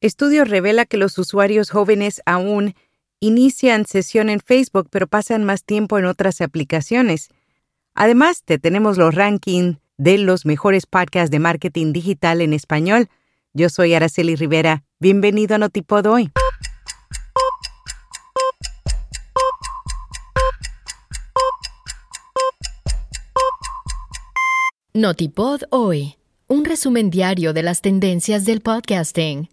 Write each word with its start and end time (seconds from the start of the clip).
Estudio 0.00 0.44
revela 0.44 0.86
que 0.86 0.96
los 0.96 1.18
usuarios 1.18 1.70
jóvenes 1.70 2.22
aún 2.24 2.76
inician 3.18 3.84
sesión 3.84 4.28
en 4.30 4.38
Facebook, 4.38 4.86
pero 4.92 5.08
pasan 5.08 5.42
más 5.42 5.64
tiempo 5.64 5.98
en 5.98 6.04
otras 6.04 6.40
aplicaciones. 6.40 7.30
Además, 7.94 8.44
te 8.44 8.60
tenemos 8.60 8.96
los 8.96 9.12
rankings 9.12 9.78
de 9.96 10.18
los 10.18 10.46
mejores 10.46 10.86
podcasts 10.86 11.32
de 11.32 11.40
marketing 11.40 11.92
digital 11.92 12.42
en 12.42 12.52
español. 12.52 13.08
Yo 13.54 13.70
soy 13.70 13.92
Araceli 13.92 14.36
Rivera. 14.36 14.84
Bienvenido 15.00 15.56
a 15.56 15.58
Notipod 15.58 16.06
hoy. 16.06 16.30
Notipod 24.94 25.62
hoy. 25.70 26.14
Un 26.46 26.64
resumen 26.64 27.10
diario 27.10 27.52
de 27.52 27.64
las 27.64 27.82
tendencias 27.82 28.44
del 28.44 28.60
podcasting. 28.60 29.48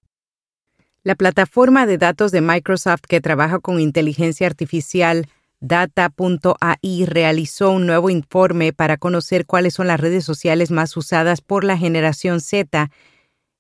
La 1.06 1.14
plataforma 1.14 1.86
de 1.86 2.00
datos 2.00 2.32
de 2.32 2.42
Microsoft 2.42 3.02
que 3.07 3.21
trabaja 3.21 3.60
con 3.60 3.79
inteligencia 3.79 4.48
artificial 4.48 5.28
Data.ai 5.60 7.06
realizó 7.06 7.70
un 7.70 7.86
nuevo 7.86 8.10
informe 8.10 8.74
para 8.74 8.98
conocer 8.98 9.46
cuáles 9.46 9.76
son 9.76 9.86
las 9.86 10.00
redes 10.00 10.26
sociales 10.26 10.71
más 10.71 10.98
usadas 10.98 11.42
por 11.42 11.64
la 11.64 11.78
generación 11.78 12.42
Z. 12.42 12.89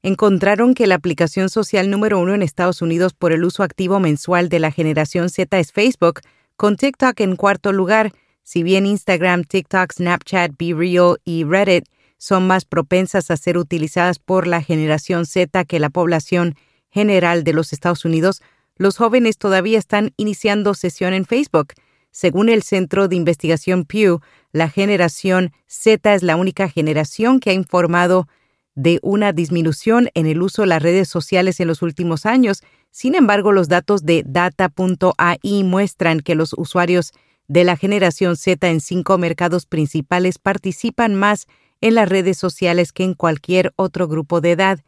Encontraron 0.01 0.73
que 0.73 0.87
la 0.87 0.95
aplicación 0.95 1.49
social 1.49 1.91
número 1.91 2.19
uno 2.19 2.33
en 2.33 2.41
Estados 2.41 2.81
Unidos 2.81 3.13
por 3.13 3.31
el 3.31 3.43
uso 3.43 3.61
activo 3.61 3.99
mensual 3.99 4.49
de 4.49 4.57
la 4.57 4.71
generación 4.71 5.29
Z 5.29 5.59
es 5.59 5.71
Facebook, 5.71 6.21
con 6.55 6.77
TikTok 6.77 7.19
en 7.19 7.35
cuarto 7.35 7.71
lugar, 7.71 8.11
si 8.41 8.63
bien 8.63 8.87
Instagram, 8.87 9.43
TikTok, 9.43 9.93
Snapchat, 9.93 10.53
BeReal 10.57 11.17
y 11.23 11.43
Reddit 11.43 11.85
son 12.17 12.47
más 12.47 12.65
propensas 12.65 13.29
a 13.29 13.37
ser 13.37 13.59
utilizadas 13.59 14.17
por 14.17 14.47
la 14.47 14.63
generación 14.63 15.27
Z 15.27 15.63
que 15.65 15.79
la 15.79 15.91
población 15.91 16.55
general 16.95 17.43
de 17.43 17.51
los 17.51 17.73
Estados 17.73 18.05
Unidos, 18.05 18.41
los 18.77 18.95
jóvenes 18.95 19.37
todavía 19.37 19.77
están 19.77 20.13
iniciando 20.15 20.73
sesión 20.73 21.13
en 21.13 21.25
Facebook. 21.25 21.73
Según 22.09 22.47
el 22.47 22.63
Centro 22.63 23.09
de 23.09 23.17
Investigación 23.17 23.83
Pew, 23.83 24.21
la 24.53 24.69
generación 24.69 25.51
Z 25.67 26.13
es 26.13 26.23
la 26.23 26.37
única 26.37 26.69
generación 26.69 27.41
que 27.41 27.49
ha 27.49 27.53
informado 27.53 28.29
de 28.75 28.99
una 29.01 29.33
disminución 29.33 30.07
en 30.13 30.25
el 30.25 30.41
uso 30.41 30.61
de 30.61 30.69
las 30.69 30.81
redes 30.81 31.09
sociales 31.09 31.59
en 31.59 31.67
los 31.67 31.81
últimos 31.81 32.25
años. 32.25 32.63
Sin 32.91 33.13
embargo, 33.13 33.51
los 33.51 33.67
datos 33.67 34.05
de 34.05 34.23
data.ai 34.25 35.63
muestran 35.65 36.21
que 36.21 36.35
los 36.35 36.53
usuarios 36.53 37.11
de 37.49 37.65
la 37.65 37.75
generación 37.75 38.37
Z 38.37 38.69
en 38.69 38.79
cinco 38.79 39.17
mercados 39.17 39.65
principales 39.65 40.39
participan 40.39 41.13
más 41.13 41.47
en 41.81 41.95
las 41.95 42.07
redes 42.07 42.37
sociales 42.37 42.93
que 42.93 43.03
en 43.03 43.15
cualquier 43.15 43.73
otro 43.75 44.07
grupo 44.07 44.39
de 44.39 44.51
edad. 44.51 44.79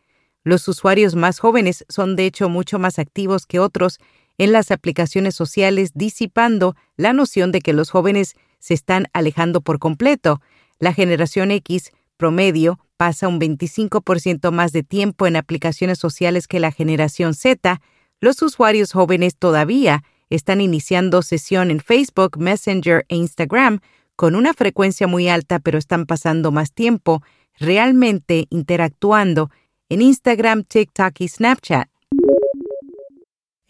Los 0.48 0.66
usuarios 0.70 1.14
más 1.16 1.40
jóvenes 1.40 1.84
son 1.90 2.16
de 2.16 2.26
hecho 2.26 2.48
mucho 2.48 2.80
más 2.80 3.00
activos 3.00 3.46
que 3.46 3.60
otros 3.60 4.00
en 4.38 4.54
las 4.54 4.72
aplicaciones 4.72 5.36
sociales, 5.36 5.92
disipando 5.94 6.74
la 6.96 7.12
noción 7.12 7.52
de 7.52 7.60
que 7.60 7.74
los 7.74 7.90
jóvenes 7.90 8.36
se 8.58 8.74
están 8.74 9.08
alejando 9.12 9.60
por 9.60 9.78
completo. 9.78 10.40
La 10.80 10.94
generación 10.94 11.52
X 11.52 11.92
promedio 12.16 12.80
pasa 12.96 13.28
un 13.28 13.42
25% 13.42 14.52
más 14.52 14.72
de 14.72 14.84
tiempo 14.84 15.28
en 15.28 15.36
aplicaciones 15.36 16.00
sociales 16.00 16.48
que 16.48 16.62
la 16.62 16.72
generación 16.72 17.34
Z. 17.34 17.82
Los 18.22 18.42
usuarios 18.42 18.94
jóvenes 18.94 19.36
todavía 19.36 20.06
están 20.30 20.62
iniciando 20.62 21.24
sesión 21.24 21.72
en 21.72 21.82
Facebook, 21.82 22.38
Messenger 22.38 23.06
e 23.10 23.18
Instagram 23.18 23.82
con 24.16 24.34
una 24.34 24.54
frecuencia 24.54 25.08
muy 25.08 25.28
alta, 25.28 25.60
pero 25.60 25.78
están 25.78 26.06
pasando 26.06 26.54
más 26.54 26.72
tiempo 26.72 27.22
realmente 27.60 28.48
interactuando 28.50 29.52
en 29.90 30.02
Instagram, 30.02 30.64
TikTok 30.64 31.22
y 31.22 31.28
Snapchat. 31.28 31.88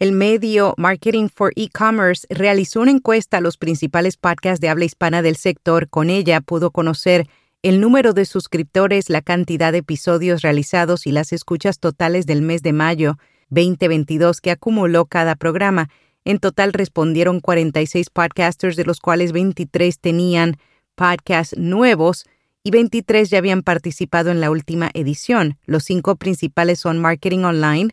El 0.00 0.12
medio 0.12 0.74
Marketing 0.76 1.28
for 1.28 1.52
E-Commerce 1.56 2.26
realizó 2.30 2.80
una 2.80 2.92
encuesta 2.92 3.38
a 3.38 3.40
los 3.40 3.56
principales 3.56 4.16
podcasts 4.16 4.60
de 4.60 4.68
habla 4.68 4.84
hispana 4.84 5.22
del 5.22 5.36
sector. 5.36 5.88
Con 5.88 6.08
ella 6.08 6.40
pudo 6.40 6.70
conocer 6.70 7.28
el 7.62 7.80
número 7.80 8.12
de 8.12 8.24
suscriptores, 8.24 9.10
la 9.10 9.22
cantidad 9.22 9.72
de 9.72 9.78
episodios 9.78 10.42
realizados 10.42 11.06
y 11.06 11.12
las 11.12 11.32
escuchas 11.32 11.80
totales 11.80 12.26
del 12.26 12.42
mes 12.42 12.62
de 12.62 12.72
mayo 12.72 13.16
2022 13.50 14.40
que 14.40 14.52
acumuló 14.52 15.06
cada 15.06 15.34
programa. 15.34 15.88
En 16.24 16.38
total 16.38 16.72
respondieron 16.72 17.40
46 17.40 18.10
podcasters, 18.10 18.76
de 18.76 18.84
los 18.84 19.00
cuales 19.00 19.32
23 19.32 19.98
tenían 19.98 20.58
podcasts 20.94 21.56
nuevos 21.56 22.24
y 22.62 22.70
23 22.70 23.30
ya 23.30 23.38
habían 23.38 23.62
participado 23.62 24.30
en 24.30 24.40
la 24.40 24.50
última 24.50 24.90
edición. 24.94 25.58
Los 25.64 25.84
cinco 25.84 26.16
principales 26.16 26.80
son 26.80 26.98
Marketing 26.98 27.44
Online, 27.44 27.90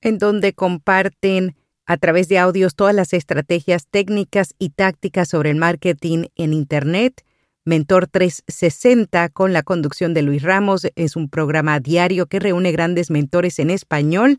en 0.00 0.18
donde 0.18 0.52
comparten 0.52 1.56
a 1.86 1.96
través 1.96 2.28
de 2.28 2.38
audios 2.38 2.74
todas 2.74 2.94
las 2.94 3.12
estrategias 3.12 3.86
técnicas 3.88 4.54
y 4.58 4.70
tácticas 4.70 5.28
sobre 5.28 5.50
el 5.50 5.56
marketing 5.56 6.26
en 6.36 6.52
Internet. 6.52 7.24
Mentor 7.66 8.06
360 8.06 9.30
con 9.30 9.52
la 9.52 9.62
conducción 9.62 10.14
de 10.14 10.22
Luis 10.22 10.42
Ramos 10.42 10.86
es 10.96 11.16
un 11.16 11.28
programa 11.28 11.80
diario 11.80 12.26
que 12.26 12.38
reúne 12.38 12.72
grandes 12.72 13.10
mentores 13.10 13.58
en 13.58 13.70
español 13.70 14.38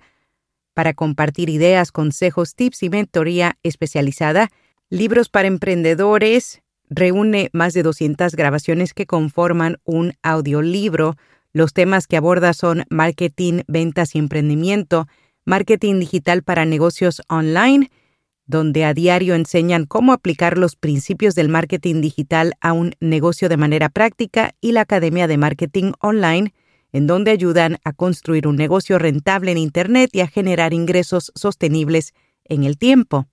para 0.76 0.94
compartir 0.94 1.50
ideas, 1.50 1.92
consejos, 1.92 2.54
tips 2.54 2.84
y 2.84 2.90
mentoría 2.90 3.58
especializada. 3.64 4.50
Libros 4.90 5.30
para 5.30 5.48
emprendedores, 5.48 6.62
reúne 6.96 7.50
más 7.54 7.74
de 7.74 7.84
200 7.84 8.36
grabaciones 8.36 8.94
que 8.94 9.06
conforman 9.06 9.78
un 9.84 10.14
audiolibro. 10.24 11.16
Los 11.52 11.74
temas 11.74 12.08
que 12.08 12.18
aborda 12.18 12.54
son 12.54 12.86
marketing, 12.90 13.62
ventas 13.68 14.16
y 14.16 14.20
emprendimiento, 14.20 15.08
marketing 15.46 16.00
digital 16.00 16.42
para 16.44 16.66
negocios 16.66 17.22
online, 17.28 17.92
donde 18.48 18.86
a 18.86 18.94
diario 18.94 19.36
enseñan 19.36 19.86
cómo 19.86 20.14
aplicar 20.14 20.58
los 20.58 20.76
principios 20.76 21.36
del 21.36 21.50
marketing 21.50 22.02
digital 22.02 22.54
a 22.62 22.74
un 22.74 22.94
negocio 23.00 23.50
de 23.50 23.58
manera 23.58 23.90
práctica, 23.90 24.56
y 24.62 24.72
la 24.72 24.82
Academia 24.82 25.28
de 25.28 25.38
Marketing 25.38 25.92
Online, 26.00 26.54
en 26.94 27.08
donde 27.08 27.32
ayudan 27.32 27.78
a 27.84 27.92
construir 27.92 28.48
un 28.48 28.56
negocio 28.56 29.00
rentable 29.00 29.52
en 29.52 29.58
Internet 29.58 30.12
y 30.14 30.22
a 30.22 30.28
generar 30.28 30.74
ingresos 30.74 31.32
sostenibles 31.36 32.14
en 32.46 32.64
el 32.64 32.78
tiempo. 32.78 33.28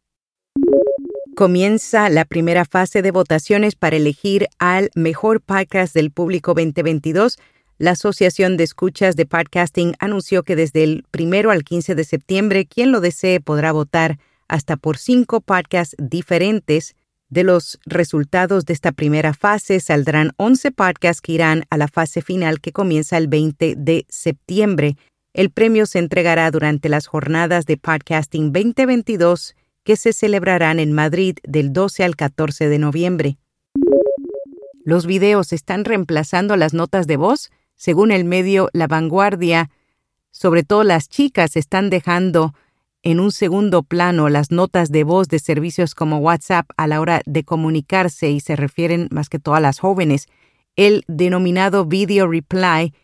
Comienza 1.35 2.11
la 2.11 2.27
primera 2.27 2.67
fase 2.67 3.01
de 3.01 3.11
votaciones 3.11 3.75
para 3.75 3.97
elegir 3.97 4.49
al 4.59 4.91
mejor 4.95 5.41
podcast 5.41 5.95
del 5.95 6.11
público 6.11 6.53
2022. 6.53 7.39
La 7.79 7.93
Asociación 7.93 8.59
de 8.59 8.65
Escuchas 8.65 9.17
de 9.17 9.25
Podcasting 9.25 9.95
anunció 9.99 10.43
que 10.43 10.57
desde 10.57 10.85
el 10.85 11.07
primero 11.11 11.51
al 11.51 11.65
15 11.65 11.95
de 11.95 12.05
septiembre, 12.05 12.67
quien 12.67 12.93
lo 12.93 13.01
desee 13.01 13.41
podrá 13.41 13.73
votar 13.73 14.19
hasta 14.47 14.77
por 14.77 14.99
cinco 14.99 15.41
podcasts 15.41 15.97
diferentes. 15.99 16.97
De 17.31 17.45
los 17.45 17.81
resultados 17.87 18.67
de 18.67 18.75
esta 18.75 18.93
primera 18.93 19.33
fase 19.33 19.81
saldrán 19.81 20.33
11 20.37 20.71
podcasts 20.73 21.23
que 21.23 21.33
irán 21.33 21.65
a 21.71 21.79
la 21.79 21.89
fase 21.89 22.21
final 22.21 22.61
que 22.61 22.73
comienza 22.73 23.17
el 23.17 23.29
20 23.29 23.77
de 23.79 24.05
septiembre. 24.11 24.99
El 25.33 25.49
premio 25.49 25.87
se 25.87 25.99
entregará 25.99 26.51
durante 26.51 26.91
las 26.91 27.07
jornadas 27.07 27.65
de 27.65 27.79
Podcasting 27.79 28.53
2022 28.53 29.55
que 29.85 29.97
se 29.97 30.13
celebrarán 30.13 30.79
en 30.79 30.93
Madrid 30.93 31.37
del 31.43 31.73
12 31.73 32.05
al 32.05 32.17
14 32.17 32.69
de 32.69 32.79
noviembre. 32.79 33.39
Los 34.85 35.07
videos 35.07 35.53
están 35.53 35.85
reemplazando 35.85 36.57
las 36.57 36.75
notas 36.75 37.07
de 37.07 37.17
voz, 37.17 37.51
según 37.77 38.11
el 38.11 38.25
medio 38.25 38.69
La 38.73 38.87
Vanguardia. 38.87 39.71
Sobre 40.31 40.65
todo 40.65 40.83
las 40.83 41.09
chicas 41.09 41.57
están 41.57 41.91
dejando 41.91 42.55
en 43.03 43.21
un 43.21 43.33
segundo 43.33 43.83
plano 43.83 44.29
las 44.29 44.51
notas 44.51 44.91
de 44.91 45.05
voz 45.05 45.29
de 45.29 45.39
servicios 45.39 45.95
como 45.95 46.19
WhatsApp 46.19 46.69
a 46.77 46.87
la 46.87 47.01
hora 47.01 47.23
de 47.27 47.45
comunicarse 47.45 48.31
y 48.31 48.41
se 48.41 48.57
refieren 48.57 49.09
más 49.11 49.29
que 49.29 49.39
todo 49.39 49.57
a 49.57 49.61
las 49.61 49.81
jóvenes. 49.81 50.29
El 50.77 51.05
denominado 51.09 51.85
Video 51.85 52.29
Reply, 52.29 52.95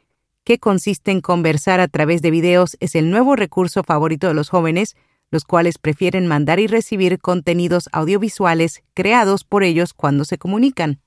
que 0.44 0.59
consiste 0.59 1.11
en 1.11 1.21
conversar 1.21 1.81
a 1.81 1.88
través 1.88 2.22
de 2.22 2.31
videos, 2.31 2.77
es 2.81 2.94
el 2.94 3.11
nuevo 3.11 3.37
recurso 3.37 3.83
favorito 3.83 4.28
de 4.28 4.34
los 4.34 4.49
jóvenes, 4.49 4.97
los 5.30 5.44
cuales 5.44 5.78
prefieren 5.78 6.26
mandar 6.26 6.60
y 6.60 6.66
recibir 6.66 7.19
contenidos 7.19 7.88
audiovisuales 7.92 8.82
creados 8.94 9.44
por 9.44 9.62
ellos 9.62 9.92
cuando 9.94 10.25
se 10.25 10.38
comunican. 10.38 11.00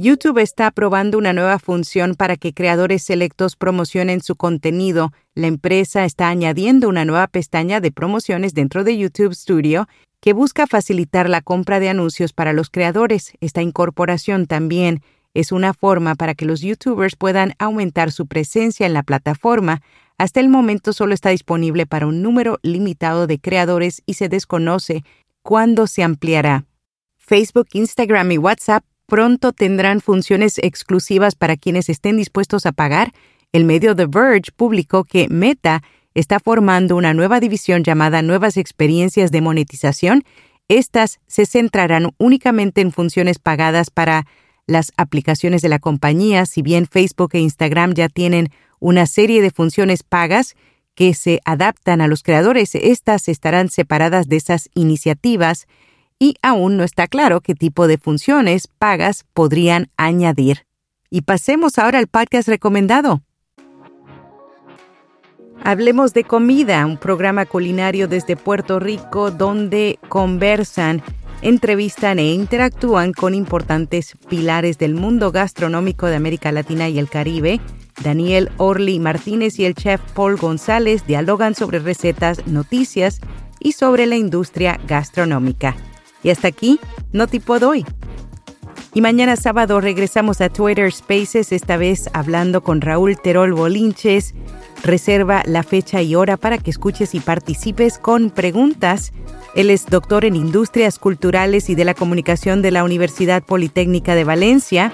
YouTube 0.00 0.38
está 0.38 0.70
probando 0.70 1.18
una 1.18 1.32
nueva 1.32 1.58
función 1.58 2.14
para 2.14 2.36
que 2.36 2.54
creadores 2.54 3.02
selectos 3.02 3.56
promocionen 3.56 4.20
su 4.20 4.36
contenido. 4.36 5.12
La 5.34 5.48
empresa 5.48 6.04
está 6.04 6.28
añadiendo 6.28 6.88
una 6.88 7.04
nueva 7.04 7.26
pestaña 7.26 7.80
de 7.80 7.90
promociones 7.90 8.54
dentro 8.54 8.84
de 8.84 8.96
YouTube 8.96 9.34
Studio 9.34 9.88
que 10.20 10.32
busca 10.32 10.68
facilitar 10.68 11.28
la 11.28 11.40
compra 11.40 11.80
de 11.80 11.88
anuncios 11.88 12.32
para 12.32 12.52
los 12.52 12.70
creadores. 12.70 13.32
Esta 13.40 13.60
incorporación 13.60 14.46
también 14.46 15.02
es 15.34 15.50
una 15.50 15.74
forma 15.74 16.14
para 16.14 16.34
que 16.34 16.44
los 16.44 16.60
youtubers 16.60 17.16
puedan 17.16 17.54
aumentar 17.58 18.12
su 18.12 18.28
presencia 18.28 18.86
en 18.86 18.92
la 18.92 19.02
plataforma, 19.02 19.82
hasta 20.18 20.40
el 20.40 20.48
momento 20.48 20.92
solo 20.92 21.14
está 21.14 21.30
disponible 21.30 21.86
para 21.86 22.06
un 22.06 22.22
número 22.22 22.58
limitado 22.62 23.26
de 23.28 23.38
creadores 23.38 24.02
y 24.04 24.14
se 24.14 24.28
desconoce 24.28 25.04
cuándo 25.42 25.86
se 25.86 26.02
ampliará. 26.02 26.66
Facebook, 27.16 27.68
Instagram 27.72 28.32
y 28.32 28.38
WhatsApp 28.38 28.84
pronto 29.06 29.52
tendrán 29.52 30.00
funciones 30.00 30.58
exclusivas 30.58 31.36
para 31.36 31.56
quienes 31.56 31.88
estén 31.88 32.16
dispuestos 32.16 32.66
a 32.66 32.72
pagar. 32.72 33.12
El 33.52 33.64
medio 33.64 33.94
The 33.94 34.06
Verge 34.06 34.50
publicó 34.54 35.04
que 35.04 35.28
Meta 35.28 35.82
está 36.14 36.40
formando 36.40 36.96
una 36.96 37.14
nueva 37.14 37.38
división 37.38 37.84
llamada 37.84 38.20
Nuevas 38.20 38.56
Experiencias 38.56 39.30
de 39.30 39.40
Monetización. 39.40 40.24
Estas 40.66 41.20
se 41.26 41.46
centrarán 41.46 42.10
únicamente 42.18 42.80
en 42.80 42.92
funciones 42.92 43.38
pagadas 43.38 43.90
para 43.90 44.26
las 44.66 44.92
aplicaciones 44.96 45.62
de 45.62 45.68
la 45.70 45.78
compañía, 45.78 46.44
si 46.44 46.60
bien 46.60 46.86
Facebook 46.86 47.30
e 47.34 47.38
Instagram 47.38 47.94
ya 47.94 48.08
tienen 48.08 48.50
una 48.80 49.06
serie 49.06 49.42
de 49.42 49.50
funciones 49.50 50.02
pagas 50.02 50.56
que 50.94 51.14
se 51.14 51.40
adaptan 51.44 52.00
a 52.00 52.08
los 52.08 52.22
creadores, 52.22 52.74
estas 52.74 53.28
estarán 53.28 53.68
separadas 53.68 54.28
de 54.28 54.36
esas 54.36 54.68
iniciativas 54.74 55.66
y 56.18 56.34
aún 56.42 56.76
no 56.76 56.84
está 56.84 57.06
claro 57.06 57.40
qué 57.40 57.54
tipo 57.54 57.86
de 57.86 57.98
funciones 57.98 58.66
pagas 58.66 59.24
podrían 59.32 59.90
añadir. 59.96 60.66
Y 61.10 61.22
pasemos 61.22 61.78
ahora 61.78 61.98
al 61.98 62.08
podcast 62.08 62.48
recomendado. 62.48 63.22
Hablemos 65.64 66.14
de 66.14 66.24
comida, 66.24 66.86
un 66.86 66.98
programa 66.98 67.46
culinario 67.46 68.08
desde 68.08 68.36
Puerto 68.36 68.78
Rico 68.78 69.30
donde 69.30 69.98
conversan, 70.08 71.02
entrevistan 71.42 72.18
e 72.18 72.32
interactúan 72.32 73.12
con 73.12 73.34
importantes 73.34 74.14
pilares 74.28 74.78
del 74.78 74.94
mundo 74.94 75.32
gastronómico 75.32 76.06
de 76.06 76.16
América 76.16 76.52
Latina 76.52 76.88
y 76.88 76.98
el 76.98 77.08
Caribe. 77.08 77.60
Daniel 78.02 78.50
Orly 78.56 78.98
Martínez 78.98 79.58
y 79.58 79.64
el 79.64 79.74
chef 79.74 80.00
Paul 80.14 80.36
González 80.36 81.06
dialogan 81.06 81.54
sobre 81.54 81.78
recetas, 81.78 82.46
noticias 82.46 83.20
y 83.60 83.72
sobre 83.72 84.06
la 84.06 84.16
industria 84.16 84.78
gastronómica. 84.86 85.76
Y 86.22 86.30
hasta 86.30 86.48
aquí, 86.48 86.80
no 87.12 87.26
tipo 87.26 87.58
doy. 87.58 87.84
Y 88.94 89.00
mañana 89.00 89.36
sábado 89.36 89.80
regresamos 89.80 90.40
a 90.40 90.48
Twitter 90.48 90.90
Spaces, 90.90 91.52
esta 91.52 91.76
vez 91.76 92.08
hablando 92.14 92.62
con 92.62 92.80
Raúl 92.80 93.16
Terol 93.20 93.52
Bolinches. 93.52 94.34
Reserva 94.82 95.42
la 95.44 95.62
fecha 95.62 96.02
y 96.02 96.14
hora 96.14 96.36
para 96.36 96.58
que 96.58 96.70
escuches 96.70 97.14
y 97.14 97.20
participes 97.20 97.98
con 97.98 98.30
preguntas. 98.30 99.12
Él 99.54 99.70
es 99.70 99.86
doctor 99.86 100.24
en 100.24 100.36
Industrias 100.36 100.98
Culturales 100.98 101.68
y 101.68 101.74
de 101.74 101.84
la 101.84 101.94
Comunicación 101.94 102.62
de 102.62 102.70
la 102.70 102.84
Universidad 102.84 103.42
Politécnica 103.42 104.14
de 104.14 104.24
Valencia. 104.24 104.92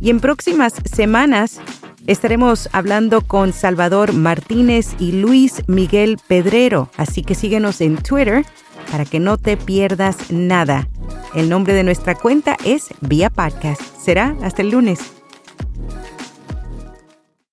Y 0.00 0.10
en 0.10 0.20
próximas 0.20 0.74
semanas 0.84 1.60
estaremos 2.08 2.70
hablando 2.72 3.20
con 3.20 3.52
Salvador 3.52 4.14
Martínez 4.14 4.96
y 4.98 5.12
Luis 5.12 5.62
Miguel 5.68 6.18
Pedrero, 6.26 6.88
así 6.96 7.22
que 7.22 7.34
síguenos 7.34 7.80
en 7.82 7.98
Twitter 7.98 8.44
para 8.90 9.04
que 9.04 9.20
no 9.20 9.36
te 9.36 9.56
pierdas 9.56 10.30
nada. 10.30 10.88
El 11.34 11.50
nombre 11.50 11.74
de 11.74 11.84
nuestra 11.84 12.14
cuenta 12.14 12.56
es 12.64 12.88
Vía 13.02 13.28
Podcast. 13.28 13.82
Será 14.02 14.34
hasta 14.42 14.62
el 14.62 14.70
lunes. 14.70 14.98